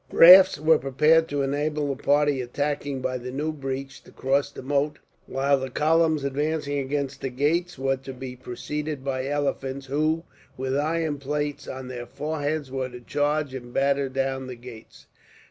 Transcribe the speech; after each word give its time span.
Rafts 0.11 0.59
were 0.59 0.79
prepared 0.79 1.27
to 1.27 1.43
enable 1.43 1.89
the 1.93 2.03
party 2.03 2.41
attacking 2.41 3.01
by 3.01 3.19
the 3.19 3.29
new 3.29 3.51
breach 3.51 4.03
to 4.05 4.11
cross 4.11 4.49
the 4.49 4.63
moat, 4.63 4.97
while 5.27 5.59
the 5.59 5.69
columns 5.69 6.23
advancing 6.23 6.79
against 6.79 7.21
the 7.21 7.29
gates 7.29 7.77
were 7.77 7.97
to 7.97 8.11
be 8.11 8.35
preceded 8.35 9.03
by 9.05 9.27
elephants, 9.27 9.85
who, 9.85 10.23
with 10.57 10.75
iron 10.75 11.19
plates 11.19 11.67
on 11.67 11.87
their 11.87 12.07
foreheads, 12.07 12.71
were 12.71 12.89
to 12.89 13.01
charge 13.01 13.53
and 13.53 13.73
batter 13.75 14.09
down 14.09 14.47
the 14.47 14.55
gates. 14.55 15.05